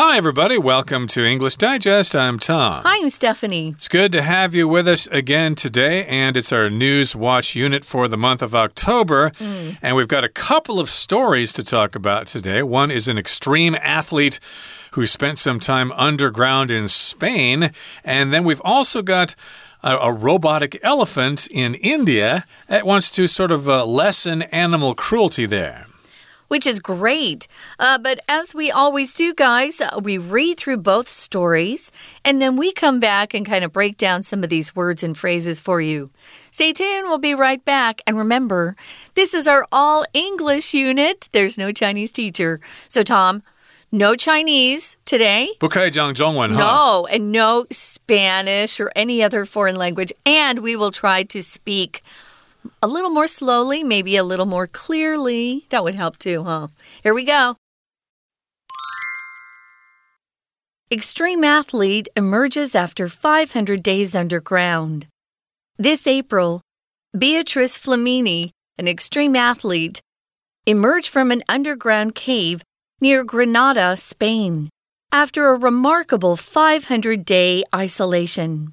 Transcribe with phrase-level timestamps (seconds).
[0.00, 0.56] Hi, everybody.
[0.56, 2.14] Welcome to English Digest.
[2.14, 2.84] I'm Tom.
[2.84, 3.70] Hi, I'm Stephanie.
[3.70, 7.84] It's good to have you with us again today, and it's our News Watch unit
[7.84, 9.30] for the month of October.
[9.30, 9.76] Mm.
[9.82, 12.62] And we've got a couple of stories to talk about today.
[12.62, 14.38] One is an extreme athlete
[14.92, 17.72] who spent some time underground in Spain,
[18.04, 19.34] and then we've also got
[19.82, 25.44] a, a, robotic elephant in India that wants to sort of uh, lessen animal cruelty
[25.44, 25.87] there
[26.49, 27.47] Which is great.
[27.79, 31.91] Uh, but as we always do, guys, uh, we read through both stories
[32.23, 35.17] and then we come back and kind of break down some of these words and
[35.17, 36.11] phrases for you.
[36.51, 38.01] Stay tuned, we'll be right back.
[38.05, 38.75] And remember,
[39.15, 41.27] this is our all English unit.
[41.31, 42.59] There's no Chinese teacher.
[42.87, 43.41] So, Tom,
[43.91, 45.55] no Chinese today.
[45.59, 46.57] 不可以讲中文, huh?
[46.57, 50.11] No, and no Spanish or any other foreign language.
[50.25, 52.03] And we will try to speak
[52.82, 55.66] a little more slowly, maybe a little more clearly.
[55.70, 56.68] That would help too, huh?
[57.02, 57.56] Here we go.
[60.90, 65.06] Extreme athlete emerges after 500 days underground.
[65.76, 66.62] This April,
[67.16, 70.00] Beatriz Flamini, an extreme athlete,
[70.66, 72.62] emerged from an underground cave
[73.00, 74.70] near Granada, Spain,
[75.12, 78.72] after a remarkable 500 day isolation.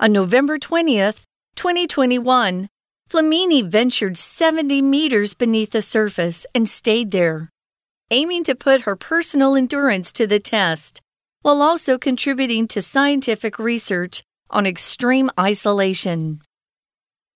[0.00, 1.22] On November 20th,
[1.56, 2.68] 2021,
[3.08, 7.50] Flamini ventured 70 meters beneath the surface and stayed there,
[8.10, 11.00] aiming to put her personal endurance to the test,
[11.42, 16.40] while also contributing to scientific research on extreme isolation.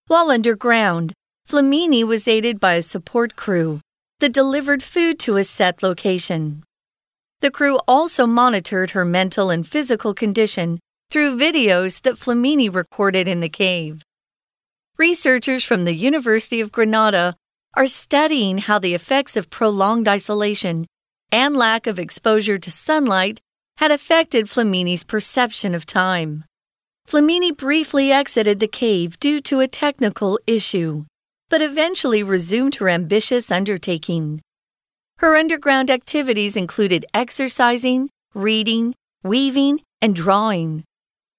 [0.09, 1.13] While underground,
[1.49, 3.81] Flamini was aided by a support crew
[4.19, 6.65] that delivered food to a set location.
[7.41, 13.39] The crew also monitored her mental and physical condition through videos that Flamini recorded in
[13.39, 14.03] the cave.
[15.01, 17.35] Researchers from the University of Granada
[17.73, 20.87] are studying how the effects of prolonged isolation
[21.33, 23.41] and lack of exposure to sunlight
[23.79, 26.45] had affected Flamini's perception of time.
[27.09, 31.07] Flamini briefly exited the cave due to a technical issue
[31.49, 34.43] but eventually resumed her ambitious undertaking.
[35.17, 38.95] Her underground activities included exercising, reading,
[39.25, 40.85] weaving, and drawing.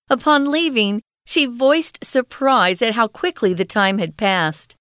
[0.09, 4.75] Upon leaving, she voiced surprise at how quickly the time had passed.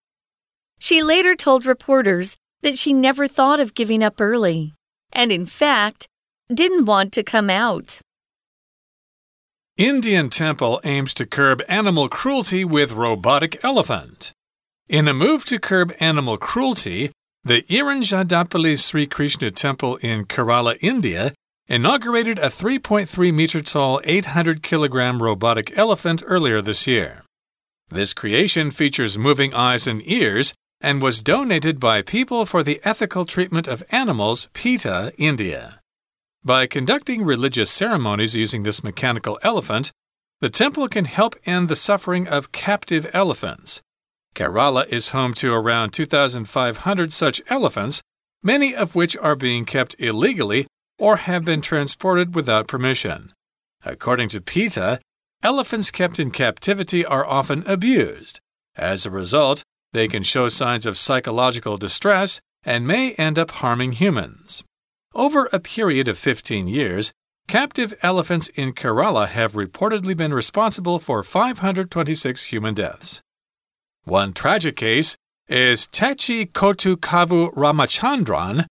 [0.78, 4.74] She later told reporters that she never thought of giving up early,
[5.12, 6.06] and in fact,
[6.52, 8.00] didn't want to come out.
[9.76, 14.32] Indian temple aims to curb animal cruelty with robotic elephant.
[14.88, 17.12] In a move to curb animal cruelty,
[17.44, 21.32] the Irinjadappilly Sri Krishna Temple in Kerala, India,
[21.70, 27.22] inaugurated a 3.3 meter tall, 800 kilogram robotic elephant earlier this year.
[27.88, 33.24] This creation features moving eyes and ears and was donated by People for the Ethical
[33.24, 35.78] Treatment of Animals, PETA, India.
[36.42, 39.92] By conducting religious ceremonies using this mechanical elephant,
[40.40, 43.80] the temple can help end the suffering of captive elephants.
[44.34, 48.00] Kerala is home to around 2,500 such elephants,
[48.42, 50.66] many of which are being kept illegally
[51.00, 53.32] or have been transported without permission.
[53.84, 55.00] According to PETA,
[55.42, 58.40] elephants kept in captivity are often abused.
[58.76, 59.62] As a result,
[59.92, 64.62] they can show signs of psychological distress and may end up harming humans.
[65.14, 67.10] Over a period of 15 years,
[67.48, 73.22] captive elephants in Kerala have reportedly been responsible for 526 human deaths.
[74.04, 75.16] One tragic case
[75.48, 78.66] is Thechikottukavu Ramachandran,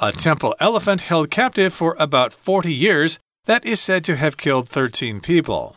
[0.00, 4.68] a temple elephant held captive for about 40 years that is said to have killed
[4.68, 5.76] 13 people.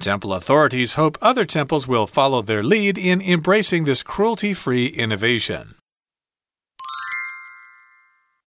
[0.00, 5.76] Temple authorities hope other temples will follow their lead in embracing this cruelty free innovation.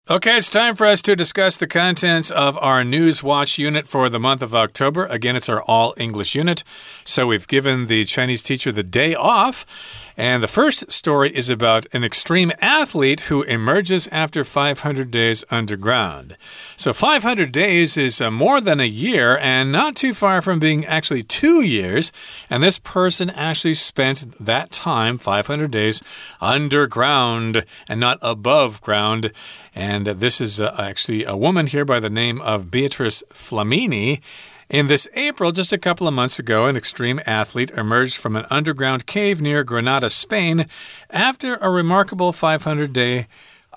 [0.08, 4.08] Okay, it's time for us to discuss the contents of our News Watch unit for
[4.08, 5.06] the month of October.
[5.06, 6.62] Again, it's our all English unit.
[7.04, 10.05] So we've given the Chinese teacher the day off.
[10.16, 16.38] And the first story is about an extreme athlete who emerges after 500 days underground.
[16.76, 20.86] So 500 days is uh, more than a year and not too far from being
[20.86, 22.12] actually two years.
[22.48, 26.02] And this person actually spent that time, 500 days,
[26.40, 29.32] underground and not above ground.
[29.74, 34.22] And this is uh, actually a woman here by the name of Beatriz Flamini.
[34.68, 38.46] In this April, just a couple of months ago, an extreme athlete emerged from an
[38.50, 40.66] underground cave near Granada, Spain,
[41.08, 43.28] after a remarkable 500 day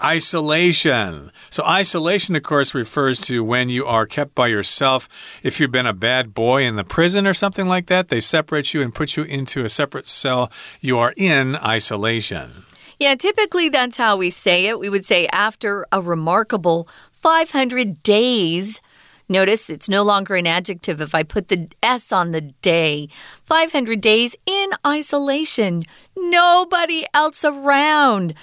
[0.03, 1.31] isolation.
[1.51, 5.07] So, isolation, of course, refers to when you are kept by yourself.
[5.43, 8.73] If you've been a bad boy in the prison or something like that, they separate
[8.73, 10.51] you and put you into a separate cell.
[10.81, 12.65] You are in isolation.
[12.97, 14.79] Yeah, typically that's how we say it.
[14.79, 18.81] We would say after a remarkable 500 days
[19.31, 23.09] Notice it's no longer an adjective if I put the S on the day.
[23.45, 25.85] 500 days in isolation,
[26.17, 28.33] nobody else around.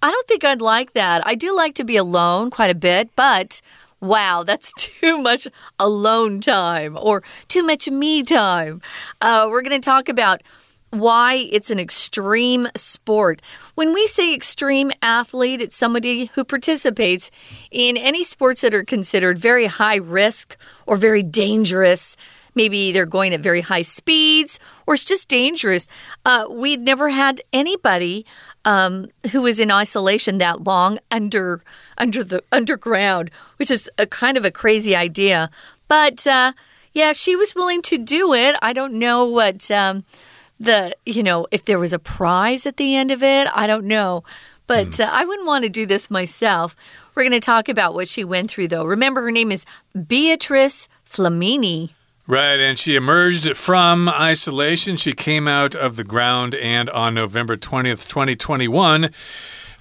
[0.00, 1.26] I don't think I'd like that.
[1.26, 3.60] I do like to be alone quite a bit, but
[4.00, 5.48] wow, that's too much
[5.80, 8.80] alone time or too much me time.
[9.20, 10.40] Uh, we're going to talk about
[10.92, 13.40] why it's an extreme sport.
[13.74, 17.30] When we say extreme athlete, it's somebody who participates
[17.70, 20.56] in any sports that are considered very high risk
[20.86, 22.18] or very dangerous.
[22.54, 25.88] Maybe they're going at very high speeds or it's just dangerous.
[26.26, 28.26] Uh, we'd never had anybody
[28.66, 31.62] um, who was in isolation that long under
[31.96, 35.50] under the underground, which is a kind of a crazy idea.
[35.88, 36.52] But uh,
[36.92, 38.56] yeah, she was willing to do it.
[38.60, 39.70] I don't know what.
[39.70, 40.04] Um,
[40.62, 43.84] the, you know, if there was a prize at the end of it, I don't
[43.84, 44.24] know.
[44.66, 45.04] But mm.
[45.04, 46.76] uh, I wouldn't want to do this myself.
[47.14, 48.84] We're going to talk about what she went through, though.
[48.84, 49.66] Remember, her name is
[50.06, 51.90] Beatriz Flamini.
[52.28, 54.96] Right, and she emerged from isolation.
[54.96, 59.10] She came out of the ground, and on November 20th, 2021,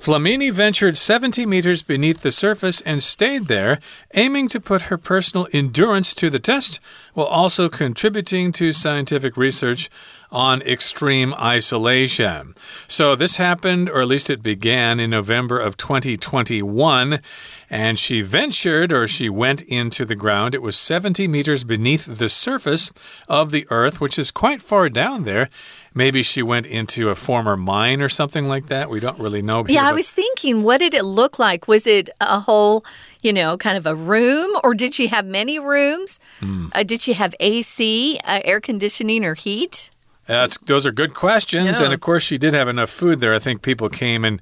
[0.02, 3.80] Flamini ventured 70 meters beneath the surface and stayed there,
[4.16, 6.80] aiming to put her personal endurance to the test
[7.14, 9.92] while also contributing to scientific research
[10.32, 12.56] on extreme isolation.
[12.88, 17.20] So this happened, or at least it began, in November of 2021.
[17.70, 20.56] And she ventured, or she went into the ground.
[20.56, 22.92] It was 70 meters beneath the surface
[23.28, 25.48] of the Earth, which is quite far down there.
[25.94, 28.90] Maybe she went into a former mine or something like that.
[28.90, 29.64] We don't really know.
[29.64, 31.68] Here, yeah, I was thinking, what did it look like?
[31.68, 32.86] Was it a whole,
[33.22, 36.20] you know, kind of a room, or did she have many rooms?
[36.40, 36.72] Mm.
[36.74, 39.92] Uh, did she have AC, uh, air conditioning, or heat?
[40.28, 41.80] That's, those are good questions.
[41.80, 41.86] Yeah.
[41.86, 43.34] And of course, she did have enough food there.
[43.34, 44.40] I think people came and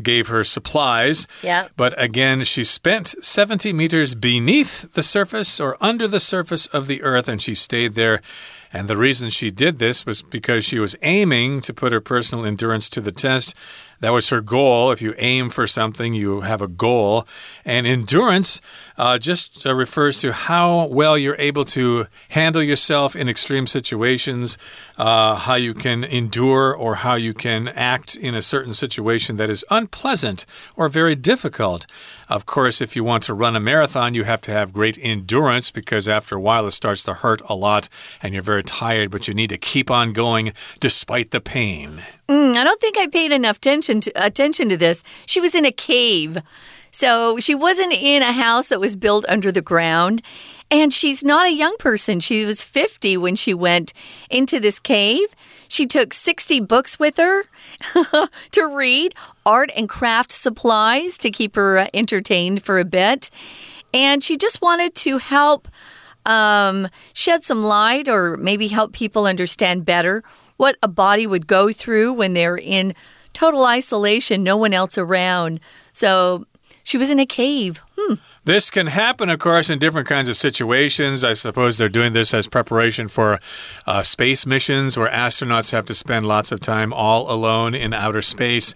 [0.00, 1.26] gave her supplies.
[1.42, 1.66] Yeah.
[1.76, 7.02] But again, she spent 70 meters beneath the surface or under the surface of the
[7.02, 8.20] earth, and she stayed there.
[8.72, 12.44] And the reason she did this was because she was aiming to put her personal
[12.46, 13.54] endurance to the test.
[14.02, 14.90] That was her goal.
[14.90, 17.24] If you aim for something, you have a goal.
[17.64, 18.60] And endurance
[18.98, 24.58] uh, just uh, refers to how well you're able to handle yourself in extreme situations,
[24.98, 29.48] uh, how you can endure or how you can act in a certain situation that
[29.48, 31.86] is unpleasant or very difficult.
[32.28, 35.70] Of course, if you want to run a marathon, you have to have great endurance
[35.70, 37.88] because after a while it starts to hurt a lot
[38.20, 42.02] and you're very tired, but you need to keep on going despite the pain.
[42.28, 45.02] Mm, I don't think I paid enough attention to, attention to this.
[45.26, 46.38] She was in a cave.
[46.90, 50.22] So she wasn't in a house that was built under the ground.
[50.70, 52.20] And she's not a young person.
[52.20, 53.92] She was 50 when she went
[54.30, 55.34] into this cave.
[55.68, 57.44] She took 60 books with her
[58.52, 59.14] to read,
[59.44, 63.30] art and craft supplies to keep her uh, entertained for a bit.
[63.92, 65.68] And she just wanted to help
[66.24, 70.22] um, shed some light or maybe help people understand better
[70.62, 72.94] what a body would go through when they're in
[73.32, 75.58] total isolation, no one else around.
[75.92, 76.46] So
[76.84, 77.82] she was in a cave.
[78.08, 78.14] Hmm.
[78.44, 81.22] This can happen, of course, in different kinds of situations.
[81.22, 83.38] I suppose they're doing this as preparation for
[83.86, 88.22] uh, space missions where astronauts have to spend lots of time all alone in outer
[88.22, 88.74] space.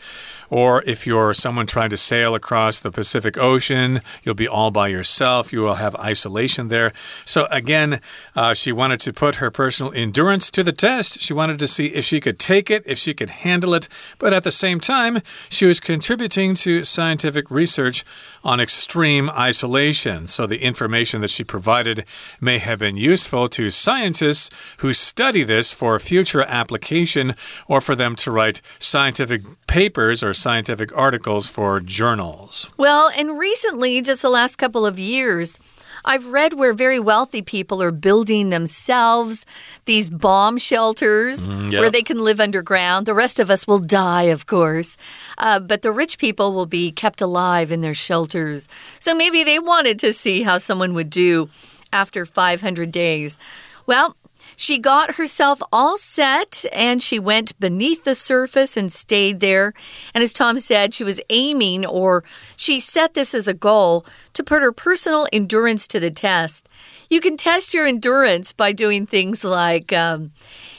[0.48, 4.86] Or if you're someone trying to sail across the Pacific Ocean, you'll be all by
[4.86, 5.52] yourself.
[5.52, 6.92] You will have isolation there.
[7.24, 8.00] So, again,
[8.36, 11.20] uh, she wanted to put her personal endurance to the test.
[11.20, 13.88] She wanted to see if she could take it, if she could handle it.
[14.18, 18.04] But at the same time, she was contributing to scientific research
[18.44, 20.26] on extreme isolation.
[20.26, 22.04] So, the information that she provided
[22.40, 27.34] may have been useful to scientists who study this for future application
[27.66, 32.72] or for them to write scientific papers or scientific articles for journals.
[32.76, 35.58] Well, and recently, just the last couple of years,
[36.06, 39.44] I've read where very wealthy people are building themselves
[39.84, 41.80] these bomb shelters mm, yep.
[41.80, 43.06] where they can live underground.
[43.06, 44.96] The rest of us will die, of course.
[45.38, 48.68] Uh, but the rich people will be kept alive in their shelters.
[48.98, 51.48] So maybe they wanted to see how someone would do
[51.92, 53.38] after 500 days.
[53.86, 54.16] Well,
[54.54, 59.72] she got herself all set and she went beneath the surface and stayed there.
[60.14, 62.22] And as Tom said, she was aiming or
[62.56, 66.68] she set this as a goal to put her personal endurance to the test.
[67.10, 70.32] You can test your endurance by doing things like um,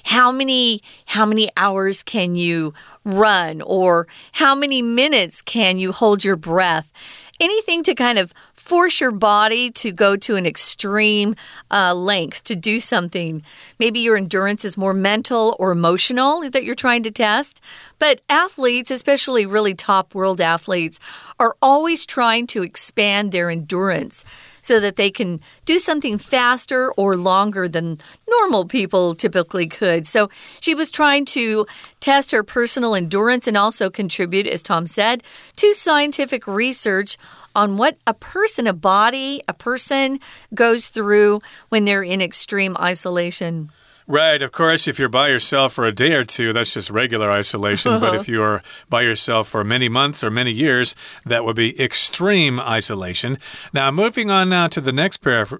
[0.06, 6.24] how many how many hours can you run or how many minutes can you hold
[6.24, 6.92] your breath
[7.40, 8.34] anything to kind of
[8.68, 11.36] force your body to go to an extreme
[11.72, 13.42] uh, length to do something.
[13.80, 17.62] Maybe your endurance is more mental or emotional that you're trying to test.
[17.98, 21.00] But athletes, especially really top world athletes,
[21.40, 24.26] are always trying to expand their endurance.
[24.68, 27.98] So that they can do something faster or longer than
[28.28, 30.06] normal people typically could.
[30.06, 31.66] So she was trying to
[32.00, 35.24] test her personal endurance and also contribute, as Tom said,
[35.56, 37.18] to scientific research
[37.56, 40.20] on what a person, a body, a person
[40.54, 43.72] goes through when they're in extreme isolation.
[44.10, 47.30] Right, of course, if you're by yourself for a day or two, that's just regular
[47.30, 48.00] isolation.
[48.00, 50.96] but if you're by yourself for many months or many years,
[51.26, 53.38] that would be extreme isolation.
[53.74, 55.60] Now, moving on now to the next paragraph.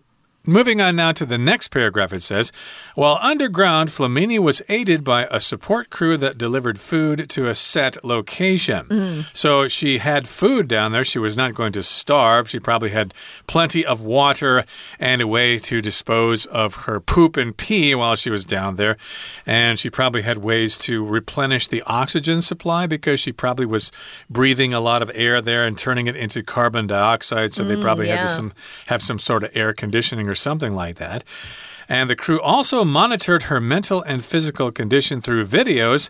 [0.50, 2.54] Moving on now to the next paragraph, it says
[2.96, 8.02] While underground, Flamini was aided by a support crew that delivered food to a set
[8.02, 8.86] location.
[8.86, 9.36] Mm.
[9.36, 11.04] So she had food down there.
[11.04, 12.50] She was not going to starve.
[12.50, 13.14] She probably had
[13.46, 14.64] plenty of water
[15.02, 18.96] and a way to dispose of her poop and pee while she was down there.
[19.46, 23.92] And she probably had ways to replenish the oxygen supply because she probably was
[24.30, 27.54] breathing a lot of air there and turning it into carbon dioxide.
[27.54, 28.16] So mm, they probably yeah.
[28.16, 28.54] had to some,
[28.86, 31.24] have some sort of air conditioning or something like that.
[31.90, 36.10] And the crew also monitored her mental and physical condition through videos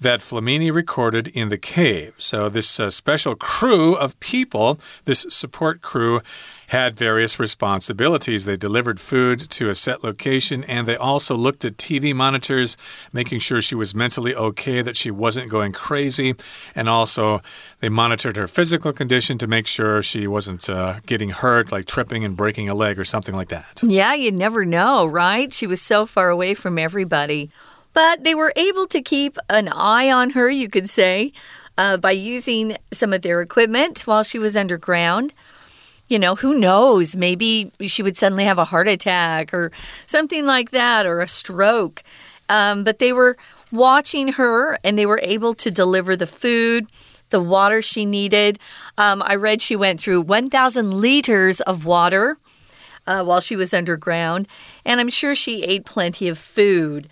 [0.00, 2.14] that Flamini recorded in the cave.
[2.18, 6.20] So, this uh, special crew of people, this support crew,
[6.68, 8.44] had various responsibilities.
[8.44, 12.76] They delivered food to a set location and they also looked at TV monitors,
[13.10, 16.34] making sure she was mentally okay, that she wasn't going crazy.
[16.74, 17.40] And also,
[17.80, 22.22] they monitored her physical condition to make sure she wasn't uh, getting hurt, like tripping
[22.22, 23.80] and breaking a leg or something like that.
[23.82, 25.52] Yeah, you never know, right?
[25.52, 27.50] She was so far away from everybody.
[27.92, 31.32] But they were able to keep an eye on her, you could say,
[31.76, 35.34] uh, by using some of their equipment while she was underground
[36.08, 37.14] you know, who knows?
[37.14, 39.70] Maybe she would suddenly have a heart attack or
[40.06, 42.02] something like that, or a stroke.
[42.48, 43.36] Um, but they were
[43.70, 46.86] watching her and they were able to deliver the food,
[47.28, 48.58] the water she needed.
[48.96, 52.38] Um, I read she went through 1,000 liters of water
[53.06, 54.48] uh, while she was underground,
[54.84, 57.08] and I'm sure she ate plenty of food.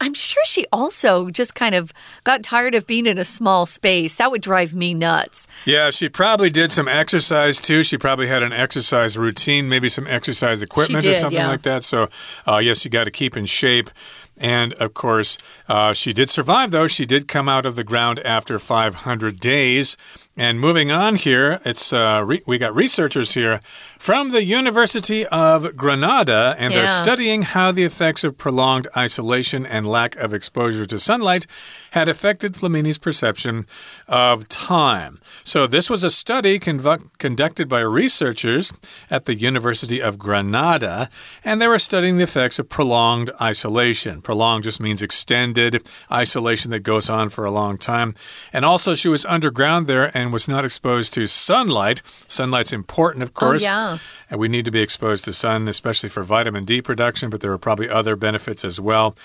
[0.00, 1.92] I'm sure she also just kind of
[2.24, 4.16] got tired of being in a small space.
[4.16, 5.48] That would drive me nuts.
[5.64, 7.82] Yeah, she probably did some exercise too.
[7.82, 11.48] She probably had an exercise routine, maybe some exercise equipment did, or something yeah.
[11.48, 11.84] like that.
[11.84, 12.08] So,
[12.46, 13.90] uh, yes, you got to keep in shape.
[14.36, 15.38] And of course,
[15.68, 16.88] uh, she did survive, though.
[16.88, 19.96] She did come out of the ground after 500 days.
[20.38, 23.58] And moving on here, it's uh, we got researchers here
[23.98, 26.80] from the University of Granada, and yeah.
[26.80, 31.46] they're studying how the effects of prolonged isolation and lack of exposure to sunlight
[31.92, 33.66] had affected Flamini's perception
[34.06, 35.18] of time.
[35.42, 38.74] So, this was a study conducted by researchers
[39.10, 41.08] at the University of Granada,
[41.42, 44.20] and they were studying the effects of prolonged isolation.
[44.20, 48.14] Prolonged just means extended isolation that goes on for a long time.
[48.52, 52.02] And also, she was underground there and was not exposed to sunlight.
[52.26, 53.62] Sunlight's important, of course.
[53.62, 53.98] Oh, yeah.
[54.28, 57.52] And we need to be exposed to sun, especially for vitamin D production, but there
[57.52, 59.16] are probably other benefits as well.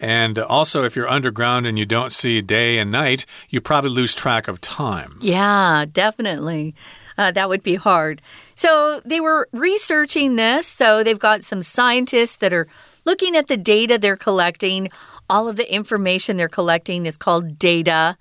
[0.00, 4.14] And also, if you're underground and you don't see day and night, you probably lose
[4.14, 5.18] track of time.
[5.20, 6.74] Yeah, definitely.
[7.16, 8.20] Uh, that would be hard.
[8.54, 10.66] So they were researching this.
[10.66, 12.68] So they've got some scientists that are
[13.04, 14.90] looking at the data they're collecting.
[15.30, 18.16] All of the information they're collecting is called data.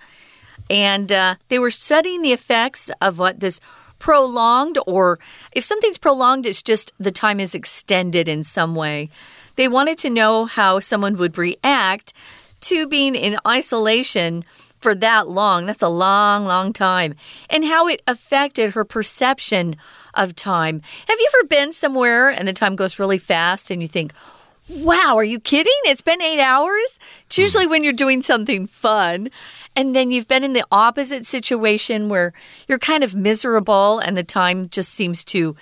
[0.70, 3.60] And uh, they were studying the effects of what this
[4.00, 5.20] prolonged, or
[5.52, 9.10] if something's prolonged, it's just the time is extended in some way.
[9.56, 12.14] They wanted to know how someone would react
[12.62, 14.44] to being in isolation
[14.80, 15.66] for that long.
[15.66, 17.16] That's a long, long time.
[17.50, 19.76] And how it affected her perception
[20.14, 20.82] of time.
[21.08, 24.14] Have you ever been somewhere and the time goes really fast and you think,
[24.70, 25.74] Wow, are you kidding?
[25.86, 27.00] It's been eight hours?
[27.26, 29.30] It's usually when you're doing something fun.
[29.78, 32.34] And then you've been in the opposite situation where
[32.68, 35.56] you're kind of miserable and the time just seems to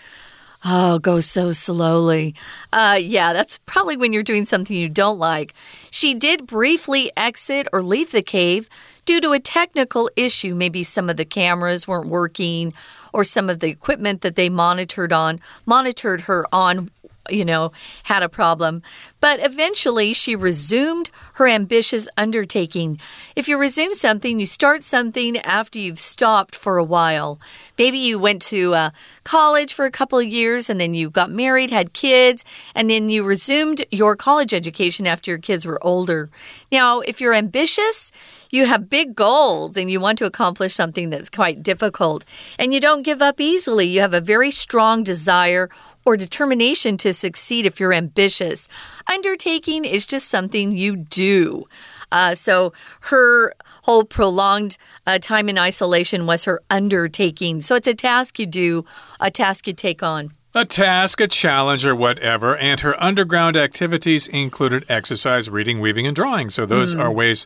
[0.67, 2.33] Oh, go so slowly.
[2.73, 5.53] Uh, yeah, that's probably when you're doing something you don't like.
[5.91, 8.67] She did briefly exit or leave the cave
[9.05, 10.55] due to a technical issue.
[10.55, 12.73] Maybe some of the cameras weren't working
[13.13, 16.89] or some of the equipment that they monitored on monitored her on
[17.29, 17.71] you know,
[18.03, 18.81] had a problem.
[19.19, 22.99] But eventually she resumed her ambitious undertaking.
[23.35, 27.39] If you resume something, you start something after you've stopped for a while.
[27.77, 28.89] Maybe you went to uh,
[29.23, 33.09] college for a couple of years and then you got married, had kids, and then
[33.09, 36.29] you resumed your college education after your kids were older.
[36.71, 38.11] Now, if you're ambitious,
[38.51, 42.23] you have big goals and you want to accomplish something that's quite difficult,
[42.57, 43.87] and you don't give up easily.
[43.87, 45.69] You have a very strong desire
[46.05, 48.69] or determination to succeed if you're ambitious.
[49.11, 51.65] Undertaking is just something you do.
[52.11, 52.71] Uh, so
[53.01, 57.61] her whole prolonged uh, time in isolation was her undertaking.
[57.61, 58.85] So it's a task you do,
[59.19, 60.31] a task you take on.
[60.53, 62.55] a task, a challenge, or whatever.
[62.55, 66.49] And her underground activities included exercise, reading, weaving, and drawing.
[66.49, 66.99] So those mm.
[66.99, 67.45] are ways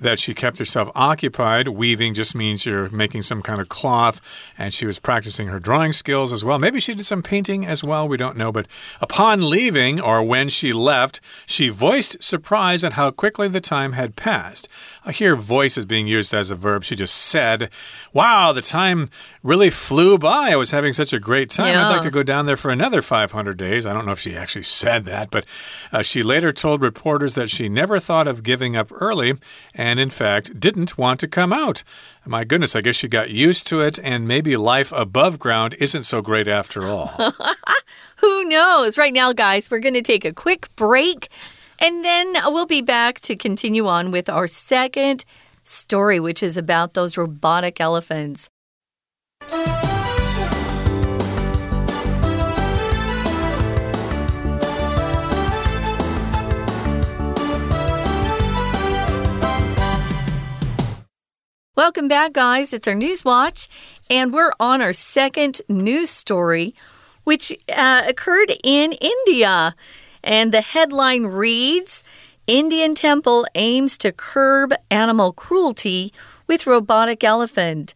[0.00, 1.68] that she kept herself occupied.
[1.68, 4.20] Weaving just means you're making some kind of cloth,
[4.56, 6.58] and she was practicing her drawing skills as well.
[6.58, 8.50] Maybe she did some painting as well, we don't know.
[8.50, 8.66] But
[9.00, 14.16] upon leaving, or when she left, she voiced surprise at how quickly the time had
[14.16, 14.68] passed.
[15.04, 16.84] I hear voice is being used as a verb.
[16.84, 17.70] She just said,
[18.12, 19.08] Wow, the time
[19.42, 20.50] really flew by.
[20.50, 21.68] I was having such a great time.
[21.68, 21.86] Yeah.
[21.86, 23.86] I'd like to go down there for another 500 days.
[23.86, 25.46] I don't know if she actually said that, but
[25.92, 29.34] uh, she later told reporters that she never thought of giving up early
[29.74, 31.82] and, in fact, didn't want to come out.
[32.26, 36.02] My goodness, I guess she got used to it, and maybe life above ground isn't
[36.02, 37.12] so great after all.
[38.16, 38.98] Who knows?
[38.98, 41.28] Right now, guys, we're going to take a quick break.
[41.82, 45.24] And then we'll be back to continue on with our second
[45.64, 48.50] story, which is about those robotic elephants.
[61.76, 62.74] Welcome back, guys.
[62.74, 63.70] It's our News Watch,
[64.10, 66.74] and we're on our second news story,
[67.24, 69.74] which uh, occurred in India.
[70.22, 72.04] And the headline reads
[72.46, 76.12] Indian temple aims to curb animal cruelty
[76.46, 77.94] with robotic elephant.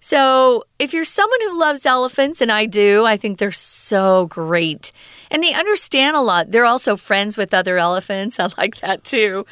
[0.00, 4.92] So, if you're someone who loves elephants, and I do, I think they're so great.
[5.30, 6.52] And they understand a lot.
[6.52, 8.38] They're also friends with other elephants.
[8.40, 9.44] I like that too.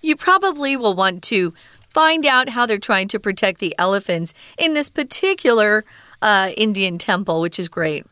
[0.00, 1.52] You probably will want to
[1.90, 5.84] find out how they're trying to protect the elephants in this particular
[6.22, 8.06] uh, Indian temple, which is great.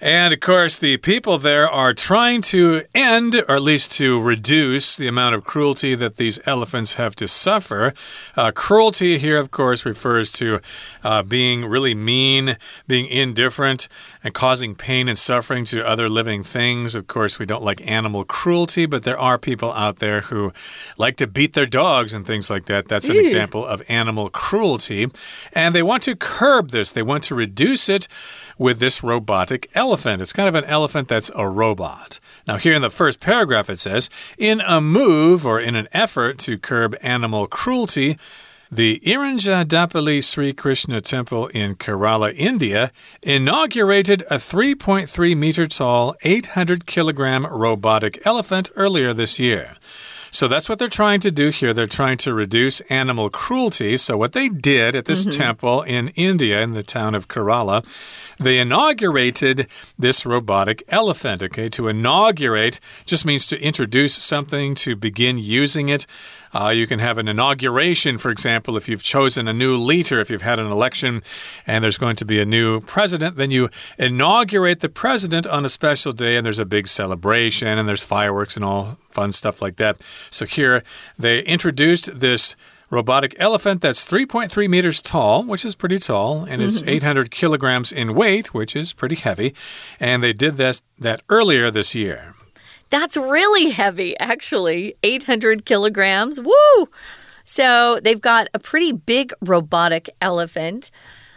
[0.00, 4.96] And of course, the people there are trying to end, or at least to reduce,
[4.96, 7.92] the amount of cruelty that these elephants have to suffer.
[8.34, 10.60] Uh, cruelty here, of course, refers to
[11.04, 13.88] uh, being really mean, being indifferent,
[14.24, 16.94] and causing pain and suffering to other living things.
[16.94, 20.52] Of course, we don't like animal cruelty, but there are people out there who
[20.96, 22.88] like to beat their dogs and things like that.
[22.88, 23.22] That's an Ew.
[23.22, 25.08] example of animal cruelty.
[25.52, 28.08] And they want to curb this, they want to reduce it
[28.60, 30.20] with this robotic elephant.
[30.20, 32.20] It's kind of an elephant that's a robot.
[32.46, 36.38] Now, here in the first paragraph, it says In a move or in an effort
[36.40, 38.18] to curb animal cruelty,
[38.70, 42.92] the Irinjadappilly Sri Krishna Temple in Kerala, India,
[43.22, 49.76] inaugurated a 3.3 meter tall, 800 kilogram robotic elephant earlier this year.
[50.30, 51.72] So that's what they're trying to do here.
[51.72, 53.96] They're trying to reduce animal cruelty.
[53.96, 55.38] So, what they did at this mm -hmm.
[55.38, 57.82] temple in India, in the town of Kerala,
[58.38, 59.66] they inaugurated
[60.00, 61.42] this robotic elephant.
[61.42, 66.06] Okay, to inaugurate just means to introduce something, to begin using it.
[66.52, 70.30] Uh, you can have an inauguration, for example, if you've chosen a new leader, if
[70.30, 71.22] you've had an election
[71.66, 75.68] and there's going to be a new president, then you inaugurate the president on a
[75.68, 79.76] special day and there's a big celebration and there's fireworks and all fun stuff like
[79.76, 80.02] that.
[80.30, 80.82] So here
[81.18, 82.56] they introduced this
[82.88, 87.04] robotic elephant that's 3.3 meters tall, which is pretty tall, and it's mm-hmm.
[87.04, 89.54] 800 kilograms in weight, which is pretty heavy.
[90.00, 92.34] And they did this, that earlier this year.
[92.88, 94.94] That's really heavy, actually.
[95.02, 96.40] 800 kilograms.
[96.40, 96.88] Woo!
[97.44, 100.90] So they've got a pretty big robotic elephant.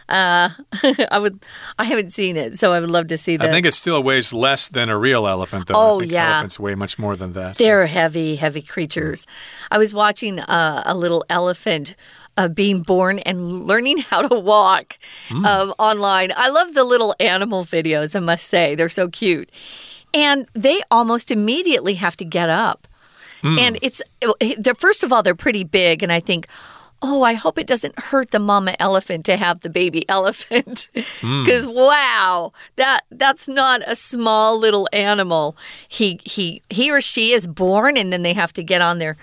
[0.08, 0.50] Uh,
[1.10, 1.42] I would.
[1.78, 3.48] I haven't seen it, so I would love to see this.
[3.48, 5.74] I think it still weighs less than a real elephant, though.
[5.74, 7.56] Oh I think yeah, elephants weigh much more than that.
[7.56, 9.26] They're heavy, heavy creatures.
[9.70, 11.96] I was watching uh, a little elephant.
[12.36, 15.46] Uh, being born and learning how to walk mm.
[15.46, 16.32] uh, online.
[16.36, 18.74] I love the little animal videos, I must say.
[18.74, 19.52] They're so cute.
[20.12, 22.88] And they almost immediately have to get up.
[23.44, 23.60] Mm.
[23.60, 24.02] And it's,
[24.76, 26.02] first of all, they're pretty big.
[26.02, 26.48] And I think,
[27.06, 30.88] oh, I hope it doesn't hurt the mama elephant to have the baby elephant.
[30.94, 31.74] Because mm.
[31.74, 35.56] wow, that that's not a small little animal.
[35.86, 39.16] He he he or she is born, and then they have to get on their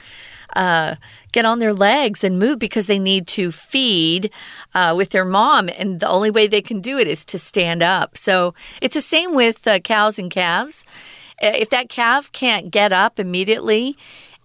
[0.56, 0.96] uh,
[1.32, 4.30] get on their legs and move because they need to feed
[4.76, 7.82] uh, with their mom, and the only way they can do it is to stand
[7.82, 8.16] up.
[8.16, 10.86] So it's the same with uh, cows and calves.
[11.44, 13.98] If that calf can't get up immediately,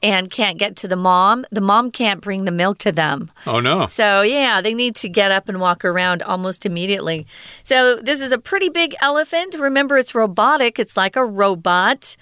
[0.07, 3.29] and can't get to the mom, the mom can't bring the milk to them.
[3.45, 3.89] Oh, no.
[3.89, 7.27] So, yeah, they need to get up and walk around almost immediately.
[7.65, 9.57] So, this is a pretty big elephant.
[9.59, 12.17] Remember, it's robotic, it's like a robot.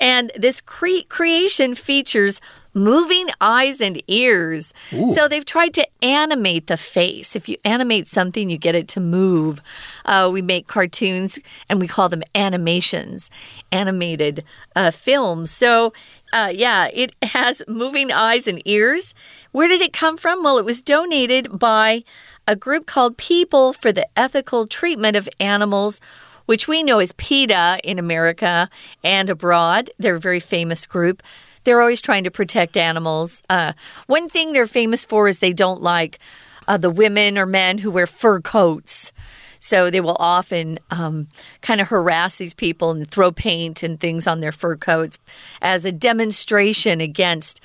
[0.00, 2.40] And this cre creation features
[2.74, 4.72] moving eyes and ears.
[4.92, 5.08] Ooh.
[5.08, 7.34] So they've tried to animate the face.
[7.34, 9.60] If you animate something, you get it to move.
[10.04, 13.30] Uh, we make cartoons and we call them animations,
[13.72, 14.44] animated
[14.76, 15.50] uh, films.
[15.50, 15.92] So
[16.32, 19.14] uh, yeah, it has moving eyes and ears.
[19.52, 20.42] Where did it come from?
[20.42, 22.04] Well, it was donated by
[22.46, 26.00] a group called People for the Ethical Treatment of Animals
[26.48, 28.70] which we know as PETA in America
[29.04, 29.90] and abroad.
[29.98, 31.22] They're a very famous group.
[31.64, 33.42] They're always trying to protect animals.
[33.50, 33.74] Uh,
[34.06, 36.18] one thing they're famous for is they don't like
[36.66, 39.12] uh, the women or men who wear fur coats.
[39.58, 41.28] So they will often um,
[41.60, 45.18] kind of harass these people and throw paint and things on their fur coats
[45.60, 47.60] as a demonstration against.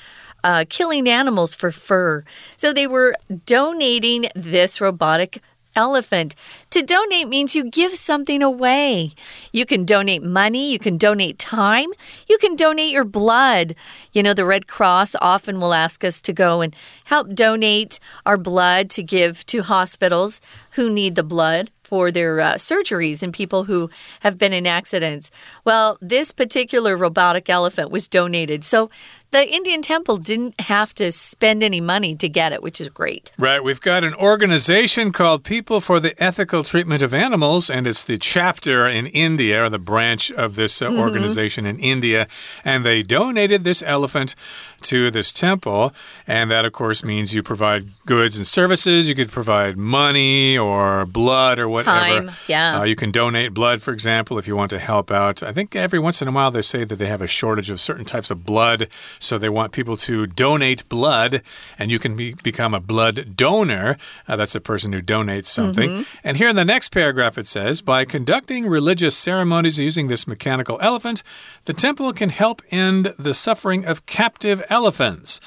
[0.45, 2.21] Uh, killing animals for fur.
[2.57, 5.41] So they were donating this robotic
[5.75, 6.35] elephant.
[6.71, 9.11] To donate means you give something away.
[9.51, 11.89] You can donate money, you can donate time,
[12.27, 13.75] you can donate your blood.
[14.11, 16.75] You know, the Red Cross often will ask us to go and
[17.05, 22.53] help donate our blood to give to hospitals who need the blood for their uh,
[22.55, 23.87] surgeries and people who
[24.21, 25.29] have been in accidents.
[25.63, 28.63] Well, this particular robotic elephant was donated.
[28.63, 28.89] So
[29.33, 33.31] the Indian temple didn't have to spend any money to get it, which is great.
[33.37, 33.63] Right.
[33.63, 38.19] We've got an organization called People for the Ethical Treatment of Animals, and it's the
[38.19, 41.01] chapter in India, or the branch of this uh, mm -hmm.
[41.01, 42.27] organization in India.
[42.63, 44.35] And they donated this elephant
[44.83, 45.93] to this temple.
[46.27, 49.07] And that, of course, means you provide goods and services.
[49.07, 52.29] You could provide money or blood or whatever.
[52.29, 52.79] Time, yeah.
[52.79, 55.41] Uh, you can donate blood, for example, if you want to help out.
[55.41, 57.79] I think every once in a while they say that they have a shortage of
[57.79, 58.87] certain types of blood.
[59.23, 61.41] So they want people to donate blood,
[61.79, 63.97] and you can be, become a blood donor.
[64.27, 65.89] Uh, that's a person who donates something.
[65.89, 66.19] Mm -hmm.
[66.23, 70.77] And here in the next paragraph, it says By conducting religious ceremonies using this mechanical
[70.81, 71.23] elephant,
[71.65, 75.39] the temple can help end the suffering of captive elephants.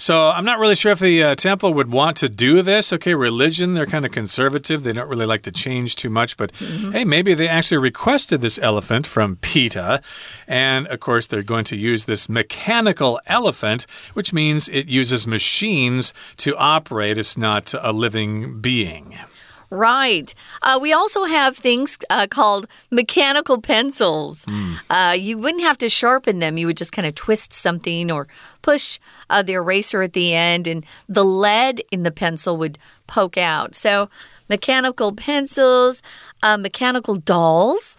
[0.00, 2.90] So I'm not really sure if the uh, temple would want to do this.
[2.90, 4.82] Okay, religion, they're kind of conservative.
[4.82, 6.38] They don't really like to change too much.
[6.38, 6.92] But mm -hmm.
[6.92, 10.00] hey, maybe they actually requested this elephant from PETA.
[10.48, 16.14] And of course, they're going to use this mechanical elephant, which means it uses machines
[16.36, 17.20] to operate.
[17.20, 19.29] It's not a living being.
[19.70, 20.34] Right.
[20.62, 24.44] Uh, we also have things uh, called mechanical pencils.
[24.46, 24.76] Mm.
[24.90, 28.26] Uh, you wouldn't have to sharpen them, you would just kind of twist something or
[28.62, 28.98] push
[29.30, 33.76] uh, the eraser at the end, and the lead in the pencil would poke out.
[33.76, 34.10] So,
[34.48, 36.02] mechanical pencils,
[36.42, 37.96] uh, mechanical dolls.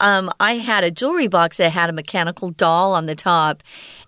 [0.00, 3.62] Um, I had a jewelry box that had a mechanical doll on the top.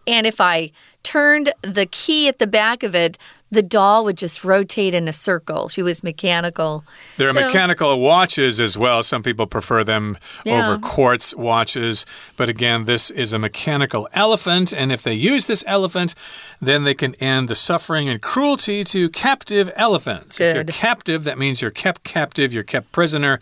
[0.07, 3.17] And if I turned the key at the back of it,
[3.51, 5.69] the doll would just rotate in a circle.
[5.69, 6.85] She was mechanical.
[7.17, 9.03] There are so, mechanical watches as well.
[9.05, 10.67] Some people prefer them yeah.
[10.67, 12.05] over quartz watches.
[12.37, 14.75] But again, this is a mechanical elephant.
[14.75, 16.15] And if they use this elephant,
[16.61, 20.39] then they can end the suffering and cruelty to captive elephants.
[20.39, 20.51] Good.
[20.51, 23.39] If you're captive, that means you're kept captive, you're kept prisoner.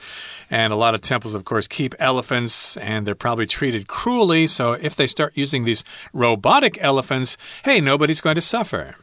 [0.51, 4.49] And a lot of temples, of course, keep elephants and they're probably treated cruelly.
[4.49, 8.97] So if they start using these robotic elephants, hey, nobody's going to suffer.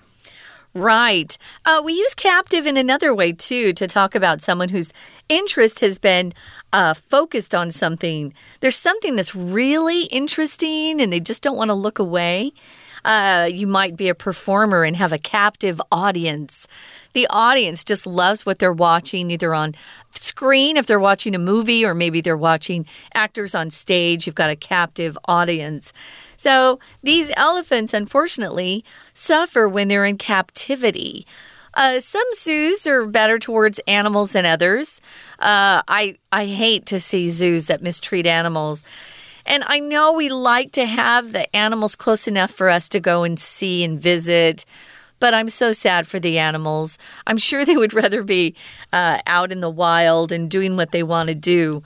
[0.74, 1.38] Right.
[1.66, 4.94] Uh, we use captive in another way, too, to talk about someone whose
[5.28, 6.34] interest has been
[6.72, 8.34] uh, focused on something.
[8.62, 12.54] There's something that's really interesting and they just don't want to look away.
[13.04, 16.68] Uh, you might be a performer and have a captive audience.
[17.14, 19.76] The audience just loves what they're watching, either on
[20.14, 24.26] screen if they're watching a movie, or maybe they're watching actors on stage.
[24.26, 25.94] You've got a captive audience.
[26.38, 28.84] So these elephants, unfortunately,
[29.14, 31.26] suffer when they're in captivity.
[31.74, 35.00] Uh, some zoos are better towards animals than others.
[35.40, 38.84] Uh, I I hate to see zoos that mistreat animals.
[39.46, 43.24] And I know we like to have the animals close enough for us to go
[43.24, 44.66] and see and visit.
[45.20, 46.98] But I'm so sad for the animals.
[47.28, 48.56] I'm sure they would rather be
[48.92, 51.84] uh, out in the wild and doing what they want to do.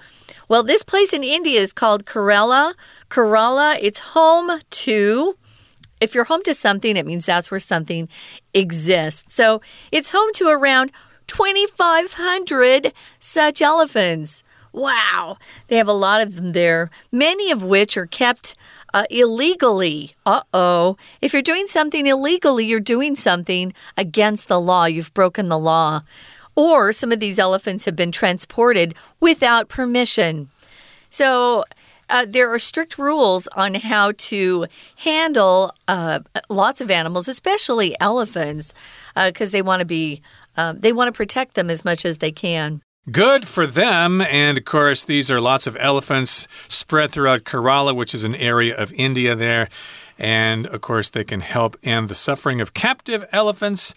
[0.47, 2.75] Well, this place in India is called Kerala.
[3.09, 5.35] Kerala, it's home to
[6.01, 8.09] if you're home to something, it means that's where something
[8.53, 9.33] exists.
[9.33, 10.91] So it's home to around
[11.27, 14.43] 2,500 such elephants.
[14.75, 15.37] Wow.
[15.67, 18.57] They have a lot of them there, many of which are kept
[18.93, 20.15] uh, illegally.
[20.25, 20.97] Uh oh.
[21.21, 24.83] If you're doing something illegally, you're doing something against the law.
[24.83, 26.01] You've broken the law.
[26.57, 30.49] Or some of these elephants have been transported without permission.
[31.09, 31.63] So,
[32.09, 38.73] uh, there are strict rules on how to handle uh, lots of animals, especially elephants,
[39.15, 40.21] because uh, they want to be
[40.57, 42.81] uh, they want to protect them as much as they can.
[43.11, 44.21] Good for them.
[44.21, 48.75] And of course, these are lots of elephants spread throughout Kerala, which is an area
[48.75, 49.69] of India there.
[50.17, 53.93] And of course, they can help end the suffering of captive elephants.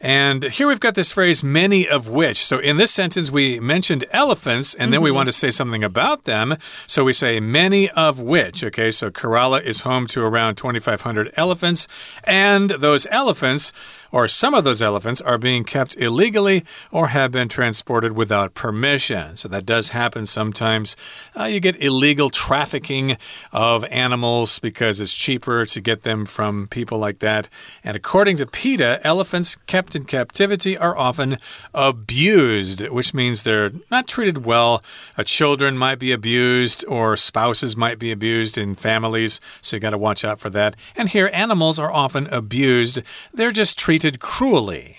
[0.00, 2.44] And here we've got this phrase, many of which.
[2.44, 5.04] So in this sentence, we mentioned elephants, and then mm -hmm.
[5.04, 5.16] we mm-hmm.
[5.16, 6.56] want to say something about them.
[6.86, 8.62] So we say many of which.
[8.64, 11.88] Okay, so Kerala is home to around 2,500 elephants,
[12.24, 13.72] and those elephants
[14.12, 19.36] or some of those elephants are being kept illegally or have been transported without permission.
[19.36, 20.96] So that does happen sometimes.
[21.36, 23.16] Uh, you get illegal trafficking
[23.52, 27.48] of animals because it's cheaper to get them from people like that.
[27.82, 31.38] And according to PETA, elephants kept in captivity are often
[31.74, 34.82] abused, which means they're not treated well.
[35.18, 39.40] Uh, children might be abused or spouses might be abused in families.
[39.60, 40.76] So you got to watch out for that.
[40.96, 43.00] And here, animals are often abused.
[43.34, 44.98] They're just treated treated cruelly.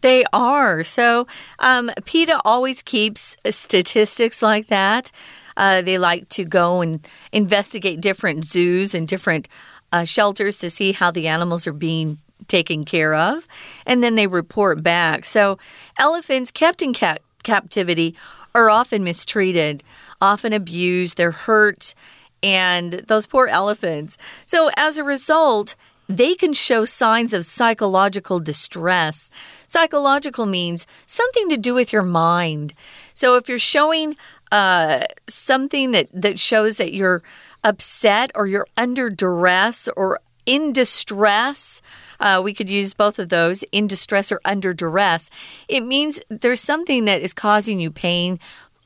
[0.00, 0.84] They are.
[0.84, 1.26] So,
[1.58, 5.10] um, PETA always keeps statistics like that.
[5.56, 7.00] Uh, they like to go and
[7.32, 9.48] investigate different zoos and different
[9.92, 13.48] uh, shelters to see how the animals are being taken care of.
[13.86, 15.24] And then they report back.
[15.24, 15.58] So,
[15.98, 18.14] elephants kept in ca captivity
[18.54, 19.82] are often mistreated,
[20.20, 21.94] often abused, they're hurt.
[22.40, 24.16] And those poor elephants.
[24.46, 25.74] So, as a result,
[26.16, 29.30] they can show signs of psychological distress.
[29.66, 32.74] Psychological means something to do with your mind.
[33.14, 34.16] So if you're showing
[34.50, 37.22] uh, something that, that shows that you're
[37.64, 41.80] upset or you're under duress or in distress,
[42.20, 45.30] uh, we could use both of those in distress or under duress.
[45.68, 48.40] It means there's something that is causing you pain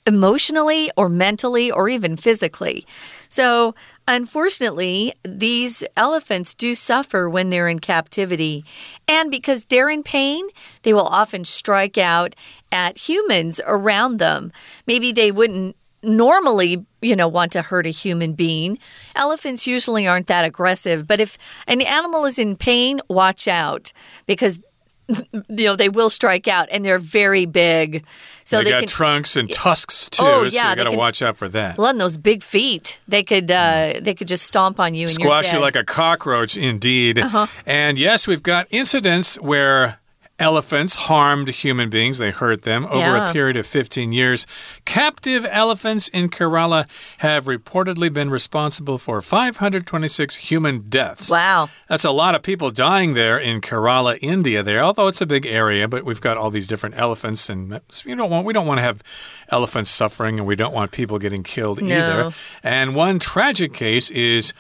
[0.07, 2.87] emotionally or mentally or even physically.
[3.29, 3.75] So,
[4.09, 8.65] unfortunately, these elephants do suffer when they're in captivity.
[9.09, 10.49] And because they're in pain,
[10.83, 12.35] they will often strike out
[12.71, 14.53] at humans around them.
[14.87, 18.79] Maybe they wouldn't normally, you know, want to hurt a human being.
[19.15, 23.93] Elephants usually aren't that aggressive, but if an animal is in pain, watch out
[24.27, 24.61] because
[25.09, 28.05] you know they will strike out and they're very big.
[28.45, 30.97] So they, they got can, trunks and tusks too oh, yeah, so you got to
[30.97, 31.79] watch out for that.
[31.79, 35.11] Well and those big feet they could uh, they could just stomp on you and
[35.11, 37.19] squash you like a cockroach indeed.
[37.19, 37.49] Uh -huh.
[37.67, 39.99] and yes we've got incidents where
[40.39, 42.19] elephants harmed human beings.
[42.19, 43.31] They hurt them over yeah.
[43.31, 44.47] a period of 15 years.
[44.85, 46.87] Captive elephants in Kerala
[47.19, 51.31] have reportedly been responsible for 526 human deaths.
[51.31, 51.71] Wow.
[51.89, 54.83] That's a lot of people dying there in Kerala, India there.
[54.83, 58.31] Although it's a big area, but we've got all these different elephants and you don't
[58.31, 59.03] want we don't want to have
[59.49, 61.95] elephants suffering and we don't want people getting killed no.
[61.95, 62.33] either.
[62.63, 64.53] And one tragic case is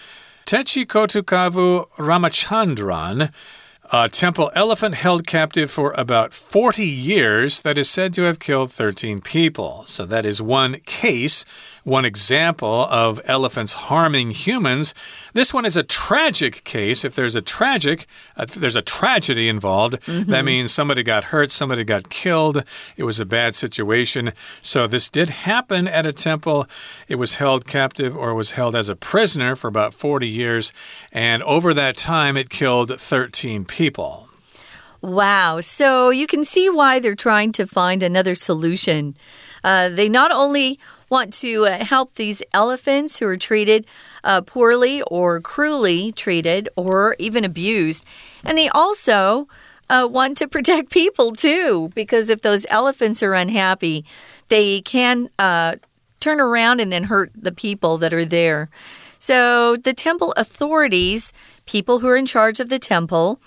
[0.46, 3.32] Thechikottukavu Ramachandran
[3.92, 8.72] a temple elephant held captive for about 40 years that is said to have killed
[8.72, 9.84] 13 people.
[9.86, 11.44] So that is one case,
[11.86, 14.94] one example of elephants harming humans.
[15.32, 17.04] This one is a tragic case.
[17.04, 20.30] If there's a tragic, uh, there's a tragedy involved, mm -hmm.
[20.32, 22.56] that means somebody got hurt, somebody got killed.
[22.96, 24.32] It was a bad situation.
[24.62, 26.66] So this did happen at a temple.
[27.08, 30.72] It was held captive or was held as a prisoner for about 40 years.
[31.12, 34.28] And over that time, it killed 13 people people.
[35.02, 35.60] Wow.
[35.60, 39.14] So you can see why they're trying to find another solution.
[39.62, 43.86] Uh, they not only want to uh, help these elephants who are treated
[44.24, 48.04] uh, poorly or cruelly treated or even abused,
[48.44, 49.48] and they also
[49.88, 54.04] uh, want to protect people too, because if those elephants are unhappy,
[54.48, 55.76] they can uh,
[56.18, 58.68] turn around and then hurt the people that are there.
[59.18, 61.32] So the temple authorities,
[61.66, 63.40] people who are in charge of the temple,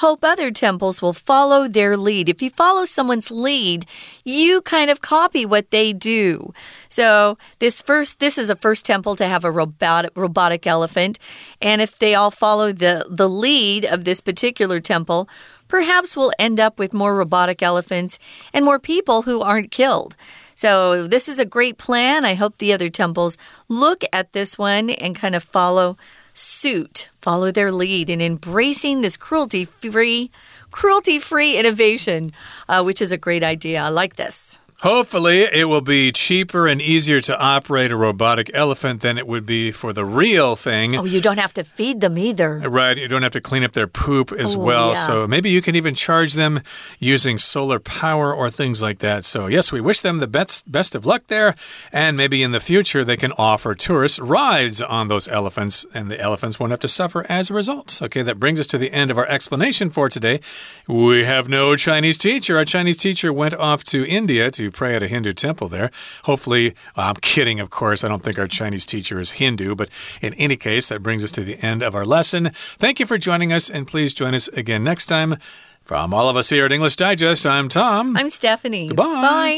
[0.00, 2.28] hope other temples will follow their lead.
[2.28, 3.84] If you follow someone's lead,
[4.24, 6.54] you kind of copy what they do.
[6.88, 11.18] So this first, this is a first temple to have a robotic, robotic elephant.
[11.60, 15.28] And if they all follow the, the lead of this particular temple,
[15.68, 18.18] perhaps we'll end up with more robotic elephants
[18.54, 20.16] and more people who aren't killed.
[20.54, 22.26] So, this is a great plan.
[22.26, 25.96] I hope the other temples look at this one and kind of follow
[26.40, 30.30] suit, follow their lead in embracing this cruelty free,
[30.70, 32.32] cruelty free innovation,
[32.68, 33.82] uh, which is a great idea.
[33.82, 34.58] I like this.
[34.82, 39.44] Hopefully, it will be cheaper and easier to operate a robotic elephant than it would
[39.44, 40.96] be for the real thing.
[40.96, 42.60] Oh, you don't have to feed them either.
[42.60, 42.96] Right.
[42.96, 44.88] You don't have to clean up their poop as oh, well.
[44.88, 44.94] Yeah.
[44.94, 46.60] So maybe you can even charge them
[46.98, 49.26] using solar power or things like that.
[49.26, 51.54] So, yes, we wish them the best, best of luck there.
[51.92, 56.18] And maybe in the future, they can offer tourists rides on those elephants, and the
[56.18, 58.00] elephants won't have to suffer as a result.
[58.00, 60.40] Okay, that brings us to the end of our explanation for today.
[60.88, 62.56] We have no Chinese teacher.
[62.56, 65.90] Our Chinese teacher went off to India to pray at a Hindu temple there.
[66.24, 68.04] Hopefully, uh, I'm kidding, of course.
[68.04, 69.88] I don't think our Chinese teacher is Hindu, but
[70.20, 72.50] in any case, that brings us to the end of our lesson.
[72.78, 75.36] Thank you for joining us, and please join us again next time
[75.82, 78.16] From all of us here at English Digest, I'm Tom.
[78.16, 78.88] I'm Stephanie.
[78.88, 79.04] Goodbye.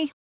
[0.08, 0.21] Bye.